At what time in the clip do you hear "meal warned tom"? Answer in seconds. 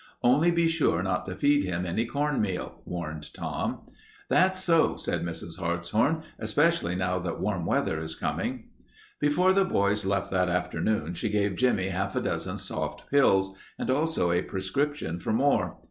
2.41-3.81